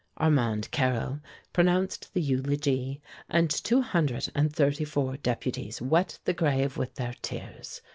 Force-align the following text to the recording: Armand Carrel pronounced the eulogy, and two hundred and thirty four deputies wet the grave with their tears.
Armand 0.17 0.71
Carrel 0.71 1.19
pronounced 1.53 2.11
the 2.15 2.21
eulogy, 2.21 3.03
and 3.29 3.51
two 3.51 3.83
hundred 3.83 4.29
and 4.33 4.51
thirty 4.51 4.83
four 4.83 5.15
deputies 5.17 5.79
wet 5.79 6.17
the 6.25 6.33
grave 6.33 6.75
with 6.75 6.95
their 6.95 7.13
tears. 7.21 7.83